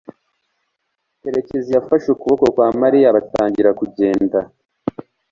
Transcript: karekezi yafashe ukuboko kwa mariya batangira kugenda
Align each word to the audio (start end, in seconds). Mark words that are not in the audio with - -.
karekezi 1.21 1.69
yafashe 1.75 2.07
ukuboko 2.11 2.43
kwa 2.53 2.67
mariya 2.81 3.15
batangira 3.17 3.69
kugenda 3.79 4.39